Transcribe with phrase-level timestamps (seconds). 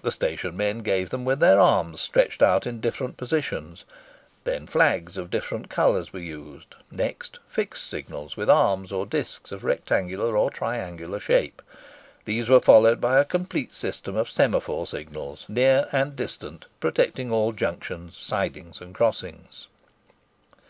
[0.00, 3.84] The station men gave them with their arms stretched out in different positions;
[4.44, 9.64] then flags of different colours were used; next fixed signals, with arms or discs of
[9.64, 11.60] rectangular or triangular shape.
[12.24, 17.52] These were followed by a complete system of semaphore signals, near and distant, protecting all
[17.52, 19.66] junctions, sidings, and crossings.